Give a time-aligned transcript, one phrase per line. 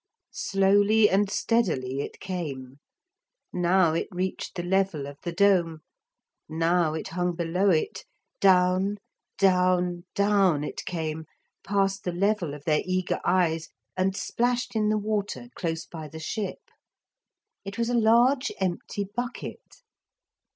[0.33, 2.79] Slowly and steadily it came;
[3.53, 5.81] now it reached the level of the dome,
[6.49, 8.03] now it hung below it;
[8.39, 8.97] down,
[9.37, 11.25] down, down it came,
[11.63, 16.19] past the level of their eager eyes and splashed in the water close by the
[16.19, 16.71] ship.
[17.63, 19.83] It was a large empty bucket.